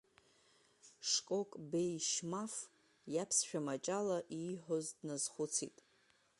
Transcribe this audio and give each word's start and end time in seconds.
Шкок 1.09 1.49
Беи 1.69 1.95
Шьмаф 2.09 2.53
иаԥсшәа 3.13 3.59
маҷ 3.65 3.85
ала 3.97 4.17
ииҳәоз 4.41 4.85
дназхәыцит. 4.97 5.75